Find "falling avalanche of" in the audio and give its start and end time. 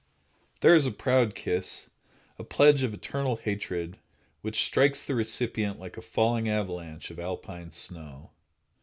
6.01-7.19